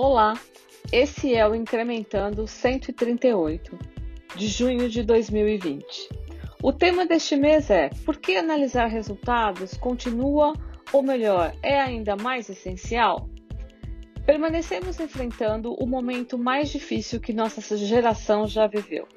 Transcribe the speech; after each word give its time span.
Olá, 0.00 0.34
esse 0.92 1.34
é 1.34 1.44
o 1.44 1.56
Incrementando 1.56 2.46
138, 2.46 3.76
de 4.36 4.46
junho 4.46 4.88
de 4.88 5.02
2020. 5.02 6.08
O 6.62 6.72
tema 6.72 7.04
deste 7.04 7.34
mês 7.34 7.68
é 7.68 7.90
Por 8.04 8.16
que 8.16 8.36
analisar 8.36 8.86
resultados 8.86 9.76
continua, 9.76 10.52
ou 10.92 11.02
melhor, 11.02 11.52
é 11.64 11.80
ainda 11.80 12.14
mais 12.14 12.48
essencial? 12.48 13.28
Permanecemos 14.24 15.00
enfrentando 15.00 15.74
o 15.74 15.84
momento 15.84 16.38
mais 16.38 16.70
difícil 16.70 17.20
que 17.20 17.32
nossa 17.32 17.76
geração 17.76 18.46
já 18.46 18.68
viveu. 18.68 19.08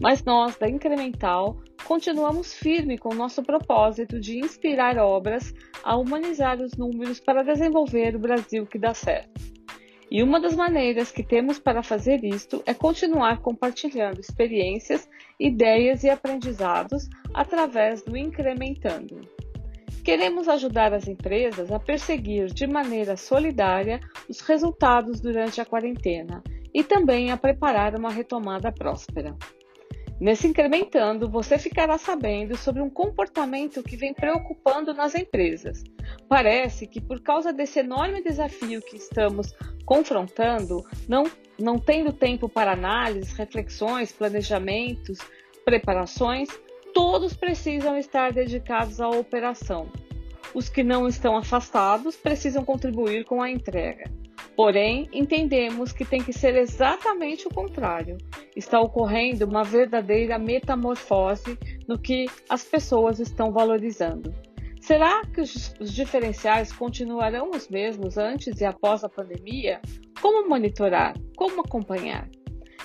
Mas 0.00 0.22
nós, 0.22 0.56
da 0.56 0.68
Incremental, 0.68 1.60
continuamos 1.84 2.54
firme 2.54 2.96
com 2.96 3.12
nosso 3.12 3.42
propósito 3.42 4.20
de 4.20 4.38
inspirar 4.38 4.98
obras 4.98 5.52
a 5.82 5.96
humanizar 5.96 6.60
os 6.60 6.76
números 6.76 7.18
para 7.18 7.42
desenvolver 7.42 8.14
o 8.14 8.20
Brasil 8.20 8.64
que 8.66 8.78
dá 8.78 8.94
certo. 8.94 9.57
E 10.10 10.22
uma 10.22 10.40
das 10.40 10.54
maneiras 10.54 11.10
que 11.10 11.22
temos 11.22 11.58
para 11.58 11.82
fazer 11.82 12.24
isto 12.24 12.62
é 12.64 12.72
continuar 12.72 13.40
compartilhando 13.40 14.20
experiências, 14.20 15.08
ideias 15.38 16.02
e 16.02 16.08
aprendizados 16.08 17.08
através 17.34 18.02
do 18.02 18.16
Incrementando. 18.16 19.20
Queremos 20.02 20.48
ajudar 20.48 20.94
as 20.94 21.06
empresas 21.06 21.70
a 21.70 21.78
perseguir 21.78 22.46
de 22.46 22.66
maneira 22.66 23.16
solidária 23.16 24.00
os 24.26 24.40
resultados 24.40 25.20
durante 25.20 25.60
a 25.60 25.66
quarentena 25.66 26.42
e 26.72 26.82
também 26.82 27.30
a 27.30 27.36
preparar 27.36 27.94
uma 27.94 28.10
retomada 28.10 28.72
próspera. 28.72 29.36
Nesse 30.20 30.48
incrementando, 30.48 31.30
você 31.30 31.58
ficará 31.58 31.96
sabendo 31.96 32.56
sobre 32.56 32.82
um 32.82 32.90
comportamento 32.90 33.84
que 33.84 33.96
vem 33.96 34.12
preocupando 34.12 34.92
nas 34.92 35.14
empresas. 35.14 35.84
Parece 36.28 36.88
que 36.88 37.00
por 37.00 37.20
causa 37.20 37.52
desse 37.52 37.78
enorme 37.78 38.20
desafio 38.20 38.82
que 38.82 38.96
estamos 38.96 39.54
confrontando, 39.86 40.84
não, 41.08 41.24
não 41.58 41.78
tendo 41.78 42.12
tempo 42.12 42.48
para 42.48 42.72
análises, 42.72 43.32
reflexões, 43.32 44.10
planejamentos, 44.10 45.18
preparações, 45.64 46.48
todos 46.92 47.34
precisam 47.34 47.96
estar 47.96 48.32
dedicados 48.32 49.00
à 49.00 49.08
operação. 49.08 49.88
Os 50.52 50.68
que 50.68 50.82
não 50.82 51.06
estão 51.06 51.36
afastados 51.36 52.16
precisam 52.16 52.64
contribuir 52.64 53.24
com 53.24 53.40
a 53.40 53.50
entrega. 53.50 54.10
Porém, 54.58 55.08
entendemos 55.12 55.92
que 55.92 56.04
tem 56.04 56.20
que 56.20 56.32
ser 56.32 56.56
exatamente 56.56 57.46
o 57.46 57.50
contrário. 57.54 58.18
Está 58.56 58.80
ocorrendo 58.80 59.44
uma 59.44 59.62
verdadeira 59.62 60.36
metamorfose 60.36 61.56
no 61.86 61.96
que 61.96 62.26
as 62.48 62.64
pessoas 62.64 63.20
estão 63.20 63.52
valorizando. 63.52 64.34
Será 64.80 65.24
que 65.26 65.40
os, 65.40 65.76
diferenciais 65.94 66.72
continuarão 66.72 67.52
os 67.52 67.68
mesmos 67.68 68.18
antes 68.18 68.60
e 68.60 68.64
após 68.64 69.04
a 69.04 69.08
pandemia? 69.08 69.80
Como 70.20 70.48
monitorar? 70.48 71.14
Como 71.36 71.60
acompanhar? 71.60 72.28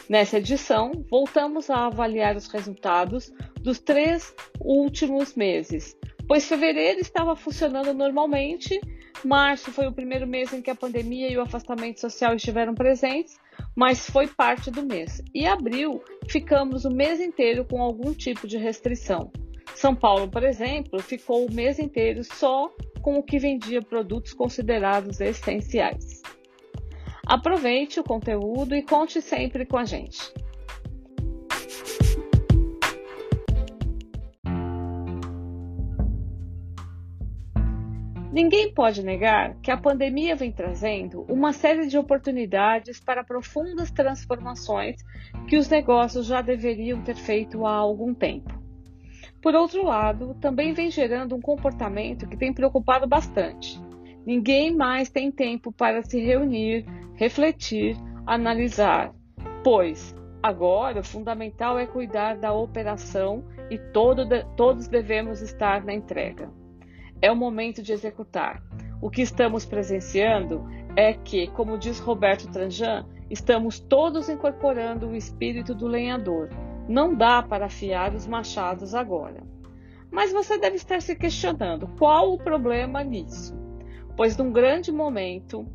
Nessa 0.08 0.38
edição, 0.38 0.92
voltamos 1.10 1.72
a 1.72 1.88
avaliar 1.88 2.38
os 2.38 2.48
resultados 2.50 3.34
dos 3.62 3.80
três 3.80 4.32
últimos 4.62 5.34
meses, 5.34 5.98
pois 6.28 6.48
fevereiro 6.48 7.00
estava 7.00 7.36
funcionando 7.36 7.96
normalmente 7.96 8.80
Março 9.24 9.72
foi 9.72 9.88
o 9.88 9.92
primeiro 9.92 10.28
mês 10.28 10.52
em 10.54 10.62
que 10.62 10.70
a 10.70 10.76
pandemia 10.76 11.32
e 11.32 11.38
o 11.38 11.42
afastamento 11.42 12.00
social 12.00 12.36
estiveram 12.36 12.74
presentes, 12.74 13.38
mas 13.76 14.10
foi 14.10 14.28
parte 14.28 14.70
do 14.70 14.84
mês. 14.84 15.22
E 15.34 15.46
abril, 15.46 16.04
ficamos 16.28 16.86
o 16.86 16.90
mês 16.90 17.20
inteiro 17.20 17.66
com 17.66 17.82
algum 17.82 18.14
tipo 18.14 18.48
de 18.48 18.58
restrição. 18.58 19.32
São 19.76 19.96
Paulo, 19.96 20.28
por 20.30 20.44
exemplo, 20.44 21.02
ficou 21.02 21.46
o 21.46 21.52
mês 21.52 21.80
inteiro 21.80 22.24
só 22.24 22.74
com 23.02 23.18
o 23.18 23.24
que 23.24 23.40
vendia 23.40 23.82
produtos 23.82 24.34
considerados 24.34 25.20
essenciais. 25.20 26.22
Aproveite 27.26 28.00
o 28.00 28.04
conteúdo 28.04 28.76
e 28.76 28.82
conte 28.82 29.22
sempre 29.22 29.66
com 29.66 29.78
a 29.78 29.86
gente. 29.86 30.34
Ninguém 38.34 38.74
pode 38.74 39.04
negar 39.04 39.54
que 39.62 39.70
a 39.70 39.78
pandemia 39.78 40.36
vem 40.36 40.52
trazendo 40.52 41.22
uma 41.30 41.54
série 41.54 41.86
de 41.86 42.00
oportunidades 42.00 43.00
para 43.00 43.24
profundas 43.24 43.92
transformações 43.92 44.96
que 45.48 45.56
os 45.56 45.70
negócios 45.70 46.26
já 46.26 46.42
deveriam 46.42 47.00
ter 47.04 47.16
feito 47.16 47.64
há 47.64 47.76
algum 47.76 48.12
tempo. 48.12 48.60
Por 49.40 49.54
outro 49.54 49.86
lado, 49.86 50.36
também 50.42 50.74
vem 50.74 50.90
gerando 50.90 51.36
um 51.36 51.42
comportamento 51.42 52.28
que 52.28 52.36
tem 52.36 52.52
preocupado 52.52 53.06
bastante. 53.06 53.80
Ninguém 54.26 54.76
mais 54.76 55.12
tem 55.12 55.32
tempo 55.32 55.72
para 55.72 56.02
se 56.02 56.20
reunir, 56.20 56.88
refletir, 57.14 57.96
analisar, 58.26 59.14
pois 59.64 60.16
agora 60.42 61.02
o 61.02 61.06
fundamental 61.06 61.78
é 61.78 61.86
cuidar 61.86 62.40
da 62.40 62.52
operação 62.52 63.44
e 63.70 63.78
todo, 63.78 64.28
todos 64.58 64.88
devemos 64.88 65.40
estar 65.40 65.86
na 65.86 65.94
entrega 65.94 66.63
é 67.22 67.32
o 67.32 67.36
momento 67.36 67.82
de 67.82 67.94
executar. 67.94 68.62
O 69.02 69.10
que 69.10 69.22
estamos 69.22 69.66
presenciando 69.66 70.66
é 70.96 71.14
que, 71.14 71.48
como 71.48 71.78
diz 71.78 72.00
Roberto 72.00 72.50
Tranjan, 72.50 73.06
estamos 73.30 73.80
todos 73.80 74.30
incorporando 74.30 75.08
o 75.08 75.16
espírito 75.16 75.76
do 75.76 75.88
lenhador. 75.88 76.50
Não 76.88 77.14
dá 77.14 77.44
para 77.44 77.66
afiar 77.66 78.14
os 78.14 78.28
machados 78.28 78.96
agora. 78.96 79.44
Mas 80.12 80.32
você 80.32 80.58
deve 80.58 80.76
estar 80.76 81.02
se 81.02 81.16
questionando 81.16 81.88
qual 81.98 82.32
o 82.32 82.38
problema 82.38 83.04
nisso? 83.04 83.58
Pois 84.16 84.38
num 84.38 84.52
grande 84.52 84.92
momento 84.92 85.68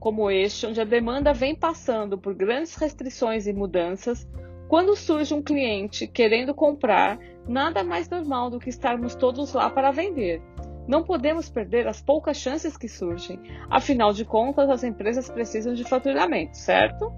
como 0.00 0.28
este, 0.28 0.66
onde 0.66 0.80
a 0.80 0.84
demanda 0.84 1.32
vem 1.32 1.54
passando 1.54 2.18
por 2.18 2.34
grandes 2.34 2.74
restrições 2.74 3.46
e 3.46 3.52
mudanças, 3.52 4.26
quando 4.66 4.96
surge 4.96 5.32
um 5.32 5.40
cliente 5.40 6.08
querendo 6.08 6.52
comprar, 6.52 7.20
nada 7.46 7.84
mais 7.84 8.10
normal 8.10 8.50
do 8.50 8.58
que 8.58 8.68
estarmos 8.68 9.14
todos 9.14 9.52
lá 9.52 9.70
para 9.70 9.92
vender 9.92 10.42
não 10.86 11.04
podemos 11.04 11.48
perder 11.48 11.86
as 11.86 12.00
poucas 12.00 12.36
chances 12.36 12.76
que 12.76 12.88
surgem. 12.88 13.38
Afinal 13.70 14.12
de 14.12 14.24
contas, 14.24 14.68
as 14.68 14.82
empresas 14.82 15.30
precisam 15.30 15.74
de 15.74 15.84
faturamento, 15.84 16.56
certo? 16.56 17.12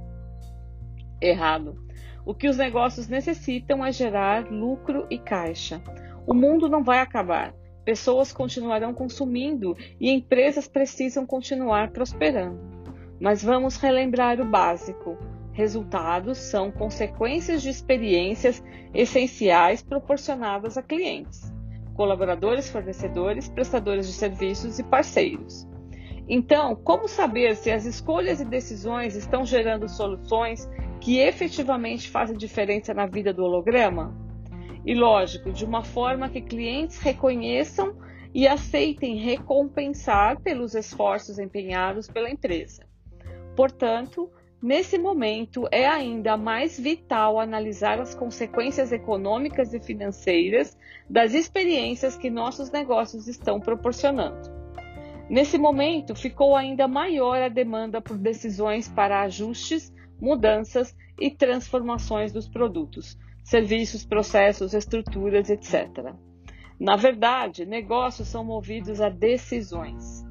Errado. 1.21 1.77
O 2.27 2.35
que 2.35 2.49
os 2.49 2.57
negócios 2.57 3.09
necessitam 3.09 3.85
é 3.85 3.93
gerar 3.93 4.51
lucro 4.51 5.07
e 5.11 5.19
caixa. 5.19 5.83
O 6.27 6.35
mundo 6.35 6.69
não 6.69 6.83
vai 6.83 6.99
acabar. 6.99 7.55
Pessoas 7.85 8.33
continuarão 8.33 8.95
consumindo 8.95 9.77
e 10.01 10.11
empresas 10.11 10.67
precisam 10.67 11.27
continuar 11.27 11.91
prosperando. 11.91 12.59
Mas 13.21 13.43
vamos 13.43 13.77
relembrar 13.77 14.41
o 14.41 14.45
básico. 14.45 15.19
Resultados 15.53 16.39
são 16.39 16.73
consequências 16.73 17.63
de 17.63 17.69
experiências 17.71 18.63
essenciais 18.93 19.83
proporcionadas 19.83 20.77
a 20.77 20.83
clientes 20.83 21.54
colaboradores, 21.95 22.69
fornecedores, 22.69 23.49
prestadores 23.49 24.07
de 24.07 24.13
serviços 24.13 24.79
e 24.79 24.83
parceiros. 24.83 25.67
Então, 26.29 26.75
como 26.75 27.07
saber 27.07 27.55
se 27.55 27.71
as 27.71 27.85
escolhas 27.85 28.41
e 28.41 28.45
decisões 28.45 29.15
estão 29.15 29.45
gerando 29.45 29.89
soluções 29.89 30.69
que 31.01 31.19
efetivamente 31.19 32.09
fazem 32.09 32.37
diferença 32.37 32.95
na 32.95 33.07
vida 33.07 33.33
do 33.33 33.45
holograma? 33.45 34.15
E 34.87 34.95
lógico, 34.95 35.53
de 35.53 35.65
uma 35.65 35.83
forma 35.83 36.29
que 36.29 36.41
clientes 36.41 36.99
reconheçam 36.99 37.97
e 38.35 38.49
aceitem 38.49 39.17
recompensar 39.17 40.41
pelos 40.41 40.75
esforços 40.75 41.39
empenhados 41.39 42.09
pela 42.09 42.31
empresa. 42.31 42.87
Portanto, 43.55 44.31
Nesse 44.65 44.97
momento, 44.97 45.69
é 45.71 45.87
ainda 45.87 46.39
mais 46.39 46.81
vital 46.81 47.39
analisar 47.39 48.01
as 48.01 48.15
consequências 48.15 48.93
econômicas 48.93 49.75
e 49.75 49.79
financeiras 49.79 50.75
das 51.09 51.35
experiências 51.35 52.17
que 52.17 52.31
nossos 52.31 52.71
negócios 52.71 53.29
estão 53.29 53.61
proporcionando. 53.61 54.51
Nesse 55.29 55.59
momento, 55.59 56.15
ficou 56.15 56.57
ainda 56.57 56.89
maior 56.89 57.43
a 57.43 57.51
demanda 57.51 58.01
por 58.01 58.17
decisões 58.17 58.89
para 58.89 59.21
ajustes, 59.21 59.93
mudanças 60.19 60.97
e 61.21 61.31
transformações 61.31 62.33
dos 62.33 62.49
produtos, 62.49 63.19
serviços, 63.43 64.03
processos, 64.03 64.73
estruturas, 64.73 65.51
etc. 65.51 66.15
Na 66.81 66.97
verdade, 66.97 67.67
negócios 67.67 68.29
são 68.29 68.43
movidos 68.43 69.03
a 69.03 69.11
decisões. 69.11 70.25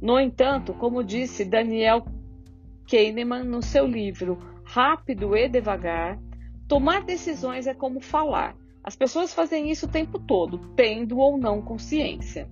No 0.00 0.18
entanto, 0.18 0.72
como 0.72 1.04
disse 1.04 1.44
Daniel 1.44 2.02
Kahneman 2.88 3.44
no 3.44 3.62
seu 3.62 3.86
livro 3.86 4.38
Rápido 4.64 5.36
e 5.36 5.48
Devagar, 5.48 6.18
tomar 6.68 7.02
decisões 7.02 7.66
é 7.66 7.74
como 7.74 8.00
falar. 8.00 8.56
As 8.82 8.94
pessoas 8.94 9.32
fazem 9.32 9.70
isso 9.70 9.86
o 9.86 9.90
tempo 9.90 10.18
todo, 10.18 10.58
tendo 10.76 11.18
ou 11.18 11.38
não 11.38 11.62
consciência. 11.62 12.48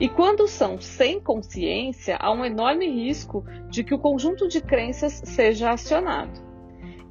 E 0.00 0.08
quando 0.08 0.48
são 0.48 0.80
sem 0.80 1.20
consciência, 1.20 2.16
há 2.18 2.32
um 2.32 2.44
enorme 2.44 2.88
risco 2.88 3.44
de 3.70 3.84
que 3.84 3.94
o 3.94 3.98
conjunto 3.98 4.48
de 4.48 4.60
crenças 4.60 5.22
seja 5.24 5.70
acionado. 5.70 6.42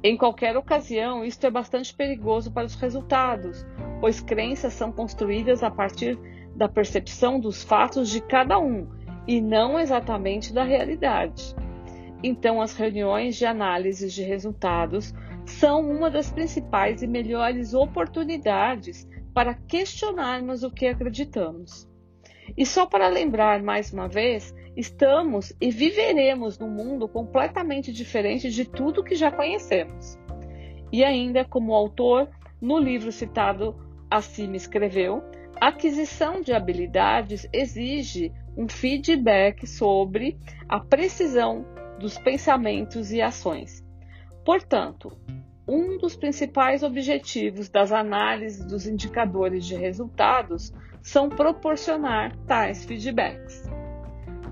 Em 0.02 0.16
qualquer 0.18 0.56
ocasião, 0.56 1.24
isto 1.24 1.46
é 1.46 1.50
bastante 1.50 1.94
perigoso 1.94 2.52
para 2.52 2.66
os 2.66 2.74
resultados, 2.74 3.64
pois 4.00 4.20
crenças 4.20 4.74
são 4.74 4.92
construídas 4.92 5.62
a 5.62 5.70
partir 5.70 6.18
da 6.54 6.68
percepção 6.68 7.40
dos 7.40 7.62
fatos 7.62 8.10
de 8.10 8.20
cada 8.20 8.58
um 8.58 8.86
e 9.26 9.40
não 9.40 9.80
exatamente 9.80 10.52
da 10.52 10.62
realidade. 10.62 11.54
Então, 12.26 12.62
as 12.62 12.74
reuniões 12.74 13.36
de 13.36 13.44
análise 13.44 14.08
de 14.08 14.22
resultados 14.22 15.12
são 15.44 15.82
uma 15.82 16.10
das 16.10 16.30
principais 16.30 17.02
e 17.02 17.06
melhores 17.06 17.74
oportunidades 17.74 19.06
para 19.34 19.52
questionarmos 19.52 20.62
o 20.62 20.70
que 20.70 20.86
acreditamos. 20.86 21.86
E 22.56 22.64
só 22.64 22.86
para 22.86 23.08
lembrar 23.08 23.62
mais 23.62 23.92
uma 23.92 24.08
vez, 24.08 24.54
estamos 24.74 25.52
e 25.60 25.70
viveremos 25.70 26.58
num 26.58 26.70
mundo 26.70 27.06
completamente 27.06 27.92
diferente 27.92 28.50
de 28.50 28.64
tudo 28.64 29.04
que 29.04 29.16
já 29.16 29.30
conhecemos. 29.30 30.18
E 30.90 31.04
ainda, 31.04 31.44
como 31.44 31.74
autor, 31.74 32.30
no 32.58 32.78
livro 32.78 33.12
citado 33.12 33.76
acima 34.10 34.56
escreveu, 34.56 35.22
a 35.60 35.68
aquisição 35.68 36.40
de 36.40 36.54
habilidades 36.54 37.46
exige 37.52 38.32
um 38.56 38.66
feedback 38.66 39.66
sobre 39.66 40.38
a 40.66 40.80
precisão 40.80 41.66
dos 41.98 42.18
pensamentos 42.18 43.12
e 43.12 43.20
ações. 43.20 43.84
Portanto, 44.44 45.16
um 45.66 45.96
dos 45.96 46.14
principais 46.14 46.82
objetivos 46.82 47.68
das 47.68 47.90
análises 47.90 48.64
dos 48.64 48.86
indicadores 48.86 49.64
de 49.64 49.74
resultados 49.74 50.72
são 51.02 51.28
proporcionar 51.28 52.36
tais 52.46 52.84
feedbacks. 52.84 53.62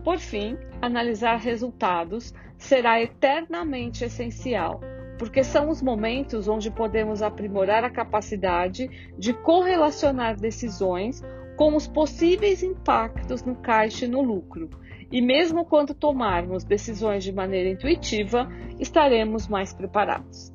Por 0.03 0.19
fim, 0.19 0.57
analisar 0.81 1.37
resultados 1.37 2.33
será 2.57 3.01
eternamente 3.01 4.05
essencial, 4.05 4.81
porque 5.19 5.45
são 5.45 5.69
os 5.69 5.83
momentos 5.83 6.49
onde 6.49 6.71
podemos 6.71 7.23
aprimorar 7.23 7.85
a 7.85 7.91
capacidade 7.91 8.89
de 9.19 9.33
correlacionar 9.35 10.37
decisões 10.37 11.23
com 11.57 11.77
os 11.77 11.87
possíveis 11.87 12.63
impactos 12.63 13.43
no 13.43 13.57
caixa 13.57 14.05
e 14.05 14.09
no 14.09 14.23
lucro. 14.23 14.71
E 15.11 15.21
mesmo 15.21 15.65
quando 15.65 15.95
tomarmos 15.95 16.65
decisões 16.65 17.23
de 17.23 17.33
maneira 17.33 17.69
intuitiva, 17.69 18.49
estaremos 18.81 19.47
mais 19.47 19.73
preparados. 19.73 20.53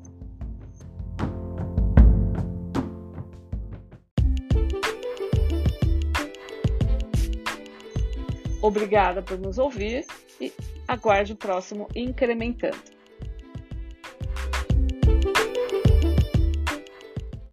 Obrigada 8.60 9.22
por 9.22 9.38
nos 9.38 9.56
ouvir 9.58 10.04
e 10.40 10.52
aguarde 10.88 11.32
o 11.32 11.36
próximo 11.36 11.86
Incrementando. 11.94 12.97